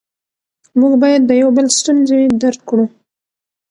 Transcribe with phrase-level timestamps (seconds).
[0.79, 2.85] موږ باید د یو بل ستونزې درک کړو